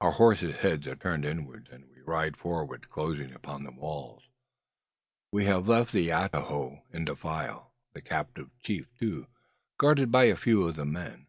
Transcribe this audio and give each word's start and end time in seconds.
Our 0.00 0.10
horses' 0.10 0.56
heads 0.62 0.88
are 0.88 0.96
turned 0.96 1.24
inwards, 1.24 1.70
and 1.70 1.88
we 1.88 2.00
ride 2.00 2.36
forward, 2.36 2.90
closing 2.90 3.32
upon 3.32 3.62
the 3.62 3.70
walls. 3.70 4.24
We 5.30 5.44
have 5.44 5.68
left 5.68 5.92
the 5.92 6.08
atajo 6.10 6.82
in 6.92 7.04
the 7.04 7.12
defile; 7.12 7.70
the 7.92 8.02
captive 8.02 8.50
chief, 8.58 8.88
too, 8.98 9.28
guarded 9.78 10.10
by 10.10 10.24
a 10.24 10.34
few 10.34 10.66
of 10.66 10.74
the 10.74 10.84
men. 10.86 11.28